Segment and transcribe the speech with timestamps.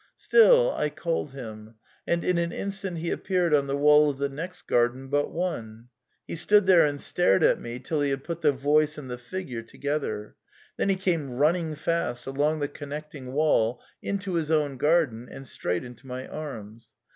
[0.17, 1.75] StiU, I called him;
[2.07, 5.89] and in an instant he appeared on the wall of the next garden but one.
[6.25, 9.19] He stood there and stared at me till he had put the voice and the
[9.19, 10.35] figure together.
[10.75, 15.83] Then he came running fast, along the connecting wall into his own garden, and straight
[15.83, 16.93] into my arms.